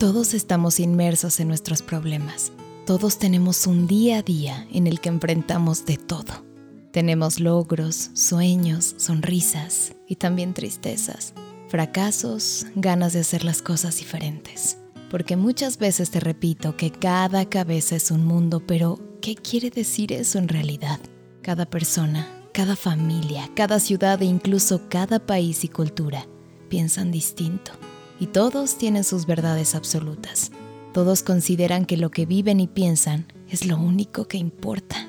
Todos 0.00 0.32
estamos 0.32 0.80
inmersos 0.80 1.40
en 1.40 1.48
nuestros 1.48 1.82
problemas. 1.82 2.52
Todos 2.86 3.18
tenemos 3.18 3.66
un 3.66 3.86
día 3.86 4.20
a 4.20 4.22
día 4.22 4.66
en 4.72 4.86
el 4.86 4.98
que 4.98 5.10
enfrentamos 5.10 5.84
de 5.84 5.98
todo. 5.98 6.42
Tenemos 6.90 7.38
logros, 7.38 8.08
sueños, 8.14 8.94
sonrisas 8.96 9.92
y 10.08 10.16
también 10.16 10.54
tristezas, 10.54 11.34
fracasos, 11.68 12.64
ganas 12.76 13.12
de 13.12 13.20
hacer 13.20 13.44
las 13.44 13.60
cosas 13.60 13.98
diferentes. 13.98 14.78
Porque 15.10 15.36
muchas 15.36 15.76
veces 15.76 16.10
te 16.10 16.18
repito 16.18 16.78
que 16.78 16.90
cada 16.90 17.44
cabeza 17.44 17.94
es 17.94 18.10
un 18.10 18.24
mundo, 18.24 18.62
pero 18.66 18.98
¿qué 19.20 19.34
quiere 19.34 19.68
decir 19.68 20.14
eso 20.14 20.38
en 20.38 20.48
realidad? 20.48 20.98
Cada 21.42 21.66
persona, 21.66 22.26
cada 22.54 22.74
familia, 22.74 23.50
cada 23.54 23.78
ciudad 23.78 24.22
e 24.22 24.24
incluso 24.24 24.88
cada 24.88 25.18
país 25.18 25.62
y 25.62 25.68
cultura 25.68 26.26
piensan 26.70 27.10
distinto. 27.12 27.72
Y 28.20 28.26
todos 28.26 28.76
tienen 28.76 29.02
sus 29.02 29.26
verdades 29.26 29.74
absolutas. 29.74 30.52
Todos 30.92 31.22
consideran 31.22 31.86
que 31.86 31.96
lo 31.96 32.10
que 32.10 32.26
viven 32.26 32.60
y 32.60 32.68
piensan 32.68 33.26
es 33.48 33.64
lo 33.64 33.78
único 33.78 34.28
que 34.28 34.36
importa. 34.36 35.08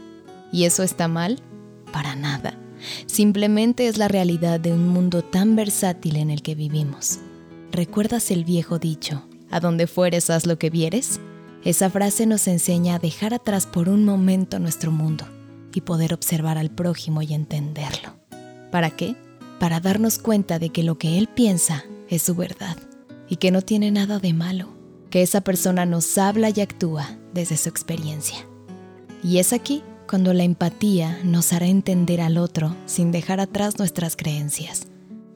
¿Y 0.52 0.64
eso 0.64 0.82
está 0.82 1.10
mal? 1.10 1.42
Para 1.92 2.16
nada. 2.16 2.58
Simplemente 3.06 3.88
es 3.88 3.98
la 3.98 4.08
realidad 4.08 4.62
de 4.62 4.72
un 4.72 4.88
mundo 4.88 5.24
tan 5.24 5.58
versátil 5.58 6.16
en 6.16 6.30
el 6.30 6.42
que 6.42 6.56
vivimos. 6.56 7.20
¿Recuerdas 7.72 8.32
el 8.32 8.46
viejo 8.46 8.80
dicho, 8.80 9.28
a 9.50 9.60
donde 9.60 9.88
fueres 9.88 10.30
haz 10.30 10.46
lo 10.46 10.58
que 10.58 10.70
vieres? 10.70 11.20
Esa 11.66 11.90
frase 11.90 12.26
nos 12.26 12.48
enseña 12.48 12.96
a 12.96 13.00
dejar 13.00 13.34
atrás 13.34 13.68
por 13.68 13.90
un 13.90 14.06
momento 14.06 14.58
nuestro 14.58 14.92
mundo 14.92 15.26
y 15.74 15.82
poder 15.82 16.14
observar 16.14 16.58
al 16.58 16.72
prójimo 16.72 17.22
y 17.22 17.34
entenderlo. 17.34 18.16
¿Para 18.72 18.90
qué? 18.90 19.16
Para 19.60 19.80
darnos 19.80 20.18
cuenta 20.18 20.60
de 20.60 20.70
que 20.70 20.84
lo 20.84 20.98
que 20.98 21.18
él 21.18 21.28
piensa 21.28 21.84
es 22.10 22.24
su 22.24 22.36
verdad 22.36 22.78
y 23.32 23.38
que 23.38 23.50
no 23.50 23.62
tiene 23.62 23.92
nada 23.92 24.20
de 24.20 24.34
malo, 24.34 24.68
que 25.10 25.22
esa 25.22 25.40
persona 25.40 25.86
nos 25.86 26.18
habla 26.18 26.52
y 26.54 26.60
actúa 26.60 27.18
desde 27.34 27.56
su 27.56 27.70
experiencia. 27.70 28.46
Y 29.24 29.38
es 29.38 29.54
aquí 29.54 29.84
cuando 30.06 30.34
la 30.34 30.44
empatía 30.44 31.18
nos 31.24 31.54
hará 31.54 31.68
entender 31.68 32.20
al 32.20 32.38
otro 32.38 32.76
sin 32.86 33.14
dejar 33.14 33.40
atrás 33.40 33.80
nuestras 33.80 34.18
creencias. 34.18 34.88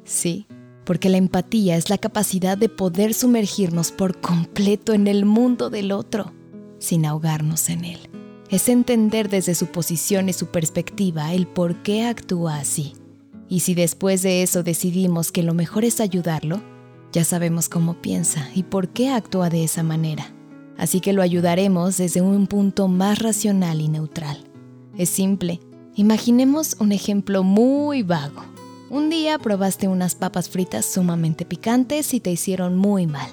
Sí, 0.04 0.46
porque 0.84 1.08
la 1.08 1.16
empatía 1.16 1.78
es 1.78 1.90
la 1.90 1.98
capacidad 1.98 2.58
de 2.58 2.68
poder 2.68 3.14
sumergirnos 3.14 3.94
por 3.94 4.20
completo 4.20 4.92
en 4.92 5.08
el 5.08 5.24
mundo 5.24 5.70
del 5.70 5.94
otro, 5.94 6.34
sin 6.80 7.06
ahogarnos 7.06 7.70
en 7.70 7.86
él. 7.86 8.10
Es 8.50 8.68
entender 8.68 9.30
desde 9.30 9.56
su 9.56 9.68
posición 9.68 10.28
y 10.28 10.34
su 10.34 10.48
perspectiva 10.48 11.34
el 11.34 11.48
por 11.48 11.82
qué 11.82 12.04
actúa 12.04 12.58
así. 12.58 12.92
Y 13.48 13.62
si 13.62 13.74
después 13.74 14.22
de 14.22 14.44
eso 14.44 14.64
decidimos 14.64 15.32
que 15.32 15.44
lo 15.44 15.54
mejor 15.54 15.86
es 15.86 16.02
ayudarlo, 16.02 16.62
ya 17.16 17.24
sabemos 17.24 17.70
cómo 17.70 17.94
piensa 18.02 18.50
y 18.54 18.64
por 18.64 18.90
qué 18.90 19.08
actúa 19.10 19.50
de 19.50 19.64
esa 19.64 19.84
manera. 19.84 20.34
Así 20.78 21.00
que 21.00 21.14
lo 21.14 21.22
ayudaremos 21.22 21.96
desde 21.96 22.22
un 22.22 22.46
punto 22.46 22.90
más 22.90 23.20
racional 23.20 23.80
y 23.80 23.88
neutral. 23.88 24.44
Es 24.98 25.12
simple. 25.12 25.62
Imaginemos 25.96 26.76
un 26.78 26.92
ejemplo 26.92 27.42
muy 27.44 28.04
vago. 28.04 28.44
Un 28.90 29.10
día 29.10 29.40
probaste 29.40 29.88
unas 29.88 30.14
papas 30.14 30.50
fritas 30.50 30.86
sumamente 30.86 31.46
picantes 31.46 32.14
y 32.14 32.20
te 32.20 32.32
hicieron 32.32 32.78
muy 32.78 33.08
mal. 33.08 33.30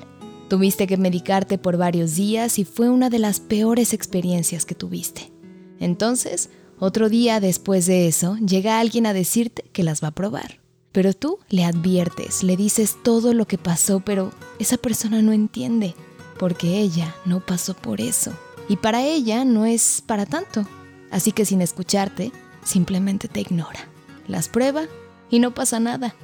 Tuviste 0.49 0.87
que 0.87 0.97
medicarte 0.97 1.59
por 1.59 1.77
varios 1.77 2.15
días 2.15 2.61
y 2.61 2.65
fue 2.65 2.89
una 2.89 3.11
de 3.11 3.19
las 3.19 3.41
peores 3.41 3.95
experiencias 3.95 4.65
que 4.65 4.77
tuviste. 4.77 5.33
Entonces, 5.81 6.51
otro 6.79 7.09
día 7.09 7.41
después 7.41 7.87
de 7.87 8.07
eso, 8.07 8.37
llega 8.37 8.79
alguien 8.79 9.07
a 9.07 9.13
decirte 9.13 9.65
que 9.73 9.83
las 9.83 10.05
va 10.05 10.09
a 10.09 10.15
probar. 10.15 10.62
Pero 10.93 11.15
tú 11.15 11.39
le 11.49 11.65
adviertes, 11.65 12.43
le 12.43 12.57
dices 12.57 12.99
todo 13.03 13.33
lo 13.33 13.47
que 13.47 13.59
pasó, 13.59 14.01
pero 14.01 14.31
esa 14.59 14.77
persona 14.77 15.23
no 15.23 15.33
entiende, 15.33 15.95
porque 16.39 16.79
ella 16.79 17.15
no 17.25 17.41
pasó 17.41 17.75
por 17.75 18.01
eso. 18.01 18.33
Y 18.69 18.77
para 18.77 19.03
ella 19.03 19.45
no 19.45 19.65
es 19.65 20.03
para 20.07 20.27
tanto. 20.27 20.67
Así 21.11 21.33
que 21.33 21.45
sin 21.45 21.63
escucharte, 21.63 22.31
simplemente 22.63 23.29
te 23.29 23.41
ignora. 23.41 23.89
Las 24.29 24.49
prueba 24.49 24.85
y 25.31 25.41
no 25.41 25.55
pasa 25.55 25.81
nada. 25.81 26.15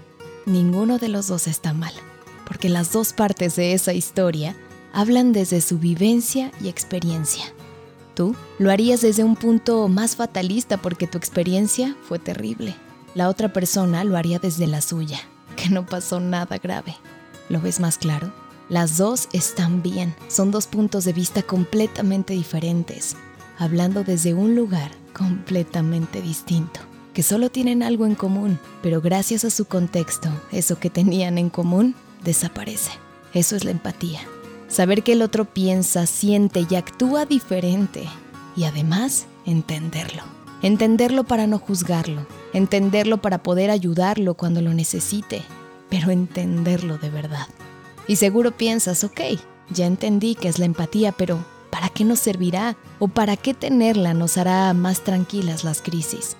Ninguno 0.46 0.98
de 0.98 1.08
los 1.08 1.28
dos 1.28 1.46
está 1.46 1.72
mal, 1.72 1.92
porque 2.46 2.68
las 2.68 2.92
dos 2.92 3.12
partes 3.12 3.56
de 3.56 3.72
esa 3.72 3.92
historia 3.92 4.54
hablan 4.92 5.32
desde 5.32 5.60
su 5.60 5.78
vivencia 5.78 6.52
y 6.62 6.68
experiencia. 6.68 7.44
Tú 8.14 8.34
lo 8.58 8.70
harías 8.70 9.00
desde 9.00 9.24
un 9.24 9.36
punto 9.36 9.86
más 9.88 10.16
fatalista 10.16 10.76
porque 10.76 11.06
tu 11.06 11.18
experiencia 11.18 11.96
fue 12.02 12.18
terrible. 12.18 12.74
La 13.18 13.28
otra 13.28 13.52
persona 13.52 14.04
lo 14.04 14.16
haría 14.16 14.38
desde 14.38 14.68
la 14.68 14.80
suya, 14.80 15.18
que 15.56 15.70
no 15.70 15.84
pasó 15.84 16.20
nada 16.20 16.56
grave. 16.58 16.94
¿Lo 17.48 17.60
ves 17.60 17.80
más 17.80 17.98
claro? 17.98 18.32
Las 18.68 18.96
dos 18.96 19.28
están 19.32 19.82
bien, 19.82 20.14
son 20.28 20.52
dos 20.52 20.68
puntos 20.68 21.04
de 21.04 21.12
vista 21.12 21.42
completamente 21.42 22.34
diferentes, 22.34 23.16
hablando 23.58 24.04
desde 24.04 24.34
un 24.34 24.54
lugar 24.54 24.92
completamente 25.12 26.22
distinto, 26.22 26.78
que 27.12 27.24
solo 27.24 27.50
tienen 27.50 27.82
algo 27.82 28.06
en 28.06 28.14
común, 28.14 28.60
pero 28.84 29.00
gracias 29.00 29.44
a 29.44 29.50
su 29.50 29.64
contexto, 29.64 30.28
eso 30.52 30.78
que 30.78 30.88
tenían 30.88 31.38
en 31.38 31.50
común 31.50 31.96
desaparece. 32.22 32.92
Eso 33.34 33.56
es 33.56 33.64
la 33.64 33.72
empatía. 33.72 34.20
Saber 34.68 35.02
que 35.02 35.14
el 35.14 35.22
otro 35.22 35.44
piensa, 35.44 36.06
siente 36.06 36.64
y 36.70 36.76
actúa 36.76 37.26
diferente. 37.26 38.04
Y 38.54 38.62
además, 38.62 39.26
entenderlo. 39.44 40.22
Entenderlo 40.62 41.24
para 41.24 41.48
no 41.48 41.58
juzgarlo. 41.58 42.24
Entenderlo 42.52 43.18
para 43.18 43.42
poder 43.42 43.70
ayudarlo 43.70 44.34
cuando 44.34 44.60
lo 44.60 44.74
necesite. 44.74 45.42
Pero 45.88 46.10
entenderlo 46.10 46.98
de 46.98 47.10
verdad. 47.10 47.46
Y 48.06 48.16
seguro 48.16 48.52
piensas, 48.52 49.04
ok, 49.04 49.20
ya 49.70 49.86
entendí 49.86 50.34
que 50.34 50.48
es 50.48 50.58
la 50.58 50.64
empatía, 50.64 51.12
pero 51.12 51.44
¿Para 51.70 51.90
qué 51.90 52.04
nos 52.04 52.18
servirá? 52.18 52.76
¿O 52.98 53.08
para 53.08 53.36
qué 53.36 53.54
tenerla 53.54 54.14
nos 54.14 54.38
hará 54.38 54.72
más 54.72 55.04
tranquilas 55.04 55.64
las 55.64 55.82
crisis? 55.82 56.36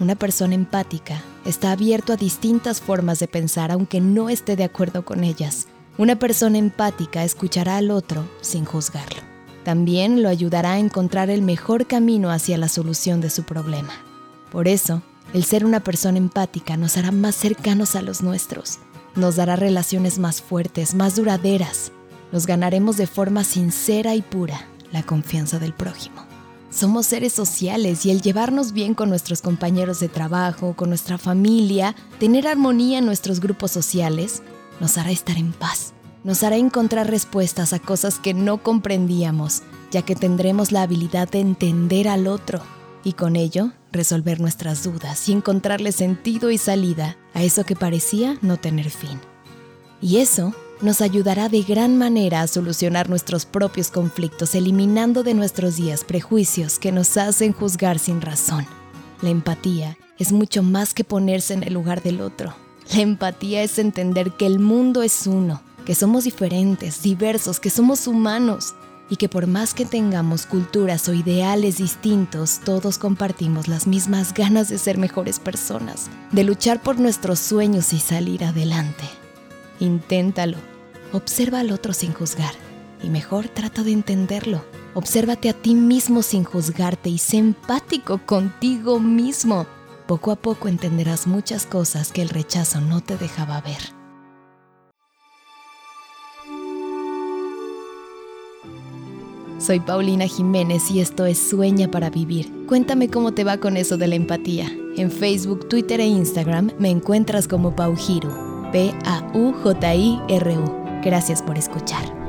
Una 0.00 0.14
persona 0.14 0.54
empática 0.54 1.22
está 1.44 1.72
abierto 1.72 2.12
a 2.12 2.16
distintas 2.16 2.80
formas 2.80 3.20
de 3.20 3.28
pensar 3.28 3.70
aunque 3.70 4.00
no 4.00 4.30
esté 4.30 4.56
de 4.56 4.64
acuerdo 4.64 5.04
con 5.04 5.22
ellas. 5.22 5.68
Una 5.98 6.16
persona 6.16 6.58
empática 6.58 7.22
escuchará 7.24 7.76
al 7.76 7.90
otro 7.90 8.24
sin 8.40 8.64
juzgarlo. 8.64 9.20
También 9.62 10.22
lo 10.22 10.28
ayudará 10.30 10.72
a 10.72 10.78
encontrar 10.78 11.28
el 11.28 11.42
mejor 11.42 11.86
camino 11.86 12.30
hacia 12.30 12.56
la 12.56 12.68
solución 12.68 13.20
de 13.20 13.28
su 13.28 13.42
problema. 13.42 13.92
Por 14.50 14.66
eso, 14.66 15.02
el 15.32 15.44
ser 15.44 15.64
una 15.64 15.80
persona 15.80 16.18
empática 16.18 16.76
nos 16.76 16.96
hará 16.96 17.12
más 17.12 17.36
cercanos 17.36 17.94
a 17.94 18.02
los 18.02 18.22
nuestros, 18.22 18.78
nos 19.14 19.36
dará 19.36 19.56
relaciones 19.56 20.18
más 20.18 20.42
fuertes, 20.42 20.94
más 20.94 21.16
duraderas, 21.16 21.92
nos 22.32 22.46
ganaremos 22.46 22.96
de 22.96 23.06
forma 23.06 23.44
sincera 23.44 24.14
y 24.14 24.22
pura 24.22 24.66
la 24.92 25.02
confianza 25.02 25.58
del 25.58 25.72
prójimo. 25.72 26.24
Somos 26.70 27.06
seres 27.06 27.32
sociales 27.32 28.06
y 28.06 28.10
el 28.10 28.22
llevarnos 28.22 28.72
bien 28.72 28.94
con 28.94 29.08
nuestros 29.08 29.42
compañeros 29.42 29.98
de 29.98 30.08
trabajo, 30.08 30.74
con 30.74 30.88
nuestra 30.88 31.18
familia, 31.18 31.96
tener 32.18 32.46
armonía 32.46 32.98
en 32.98 33.06
nuestros 33.06 33.40
grupos 33.40 33.72
sociales, 33.72 34.42
nos 34.80 34.96
hará 34.96 35.10
estar 35.10 35.36
en 35.36 35.52
paz, 35.52 35.92
nos 36.22 36.42
hará 36.42 36.56
encontrar 36.56 37.08
respuestas 37.08 37.72
a 37.72 37.80
cosas 37.80 38.18
que 38.18 38.34
no 38.34 38.62
comprendíamos, 38.62 39.62
ya 39.90 40.02
que 40.02 40.14
tendremos 40.14 40.70
la 40.70 40.82
habilidad 40.82 41.28
de 41.28 41.40
entender 41.40 42.06
al 42.06 42.28
otro 42.28 42.62
y 43.04 43.14
con 43.14 43.36
ello 43.36 43.72
resolver 43.92 44.40
nuestras 44.40 44.84
dudas 44.84 45.28
y 45.28 45.32
encontrarle 45.32 45.92
sentido 45.92 46.50
y 46.50 46.58
salida 46.58 47.16
a 47.34 47.42
eso 47.42 47.64
que 47.64 47.76
parecía 47.76 48.38
no 48.42 48.56
tener 48.56 48.90
fin. 48.90 49.20
Y 50.00 50.18
eso 50.18 50.54
nos 50.80 51.02
ayudará 51.02 51.48
de 51.48 51.62
gran 51.62 51.98
manera 51.98 52.40
a 52.40 52.46
solucionar 52.46 53.10
nuestros 53.10 53.44
propios 53.44 53.90
conflictos, 53.90 54.54
eliminando 54.54 55.22
de 55.22 55.34
nuestros 55.34 55.76
días 55.76 56.04
prejuicios 56.04 56.78
que 56.78 56.92
nos 56.92 57.16
hacen 57.16 57.52
juzgar 57.52 57.98
sin 57.98 58.20
razón. 58.20 58.66
La 59.20 59.28
empatía 59.28 59.98
es 60.18 60.32
mucho 60.32 60.62
más 60.62 60.94
que 60.94 61.04
ponerse 61.04 61.54
en 61.54 61.62
el 61.62 61.74
lugar 61.74 62.02
del 62.02 62.20
otro. 62.20 62.54
La 62.94 63.02
empatía 63.02 63.62
es 63.62 63.78
entender 63.78 64.32
que 64.32 64.46
el 64.46 64.58
mundo 64.58 65.02
es 65.02 65.26
uno, 65.26 65.62
que 65.84 65.94
somos 65.94 66.24
diferentes, 66.24 67.02
diversos, 67.02 67.60
que 67.60 67.70
somos 67.70 68.06
humanos 68.06 68.74
y 69.10 69.16
que 69.16 69.28
por 69.28 69.48
más 69.48 69.74
que 69.74 69.84
tengamos 69.84 70.46
culturas 70.46 71.08
o 71.08 71.12
ideales 71.12 71.78
distintos, 71.78 72.60
todos 72.64 72.96
compartimos 72.96 73.66
las 73.66 73.88
mismas 73.88 74.32
ganas 74.32 74.68
de 74.68 74.78
ser 74.78 74.96
mejores 74.96 75.40
personas, 75.40 76.08
de 76.30 76.44
luchar 76.44 76.80
por 76.80 76.98
nuestros 76.98 77.40
sueños 77.40 77.92
y 77.92 77.98
salir 77.98 78.44
adelante. 78.44 79.04
Inténtalo. 79.80 80.56
Observa 81.12 81.58
al 81.58 81.72
otro 81.72 81.92
sin 81.92 82.12
juzgar 82.12 82.54
y 83.02 83.10
mejor 83.10 83.48
trata 83.48 83.82
de 83.82 83.92
entenderlo. 83.92 84.64
Obsérvate 84.94 85.50
a 85.50 85.54
ti 85.54 85.74
mismo 85.74 86.22
sin 86.22 86.44
juzgarte 86.44 87.10
y 87.10 87.18
sé 87.18 87.38
empático 87.38 88.20
contigo 88.24 89.00
mismo. 89.00 89.66
Poco 90.06 90.30
a 90.30 90.36
poco 90.36 90.68
entenderás 90.68 91.26
muchas 91.26 91.66
cosas 91.66 92.12
que 92.12 92.22
el 92.22 92.28
rechazo 92.28 92.80
no 92.80 93.00
te 93.00 93.16
dejaba 93.16 93.60
ver. 93.60 93.99
Soy 99.60 99.78
Paulina 99.78 100.26
Jiménez 100.26 100.90
y 100.90 101.00
esto 101.00 101.26
es 101.26 101.36
Sueña 101.36 101.90
para 101.90 102.08
Vivir. 102.08 102.50
Cuéntame 102.66 103.10
cómo 103.10 103.32
te 103.32 103.44
va 103.44 103.58
con 103.58 103.76
eso 103.76 103.98
de 103.98 104.08
la 104.08 104.14
empatía. 104.14 104.72
En 104.96 105.10
Facebook, 105.10 105.68
Twitter 105.68 106.00
e 106.00 106.06
Instagram 106.06 106.70
me 106.78 106.88
encuentras 106.88 107.46
como 107.46 107.76
Paujiru. 107.76 108.30
P-A-U-J-I-R-U. 108.72 110.64
Gracias 111.04 111.42
por 111.42 111.58
escuchar. 111.58 112.19